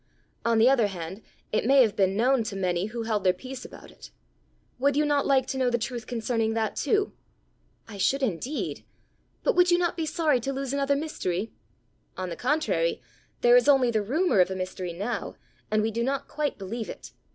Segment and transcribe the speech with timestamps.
[0.43, 1.21] On the other hand
[1.51, 4.09] it may have been known to many who held their peace about it.
[4.79, 7.13] Would you not like to know the truth concerning that too?"
[7.87, 8.83] "I should indeed.
[9.43, 11.51] But would not you be sorry to lose another mystery?"
[12.17, 12.99] "On the contrary,
[13.41, 15.35] there is only the rumour of a mystery now,
[15.69, 17.13] and we do not quite believe it.